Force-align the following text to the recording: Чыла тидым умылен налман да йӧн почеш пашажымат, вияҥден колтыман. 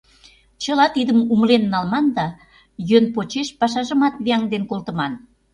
Чыла 0.63 0.85
тидым 0.95 1.19
умылен 1.33 1.63
налман 1.73 2.05
да 2.17 2.25
йӧн 2.89 3.05
почеш 3.15 3.47
пашажымат, 3.59 4.13
вияҥден 4.23 4.63
колтыман. 4.67 5.13